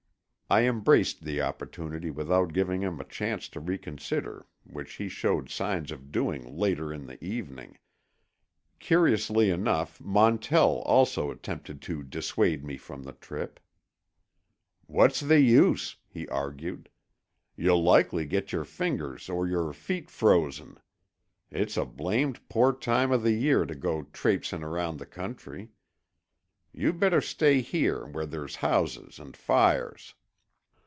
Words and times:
I 0.53 0.63
embraced 0.67 1.21
the 1.23 1.41
opportunity 1.41 2.11
without 2.11 2.51
giving 2.51 2.81
him 2.81 2.99
a 2.99 3.05
chance 3.05 3.47
to 3.47 3.61
reconsider 3.61 4.47
which 4.65 4.95
he 4.95 5.07
showed 5.07 5.49
signs 5.49 5.93
of 5.93 6.11
doing 6.11 6.57
later 6.57 6.91
in 6.91 7.05
the 7.05 7.23
evening. 7.23 7.79
Curiously 8.77 9.49
enough 9.49 10.01
Montell 10.01 10.79
also 10.81 11.31
attempted 11.31 11.81
to 11.83 12.03
dissuade 12.03 12.65
me 12.65 12.75
from 12.75 13.03
the 13.03 13.13
trip. 13.13 13.61
"What's 14.87 15.21
the 15.21 15.39
use?" 15.39 15.95
he 16.09 16.27
argued. 16.27 16.89
"You'll 17.55 17.81
likely 17.83 18.25
get 18.25 18.51
your 18.51 18.65
fingers 18.65 19.29
or 19.29 19.47
your 19.47 19.71
feet 19.71 20.09
frozen. 20.09 20.79
It's 21.49 21.77
a 21.77 21.85
blamed 21.85 22.41
poor 22.49 22.73
time 22.73 23.13
of 23.13 23.23
the 23.23 23.31
year 23.31 23.65
to 23.65 23.73
go 23.73 24.03
trapesin' 24.11 24.63
around 24.63 24.99
the 24.99 25.05
country. 25.05 25.69
You 26.73 26.91
better 26.91 27.21
stay 27.21 27.61
here 27.61 28.05
where 28.05 28.25
there's 28.25 28.57
houses 28.57 29.17
and 29.17 29.37
fires." 29.37 30.13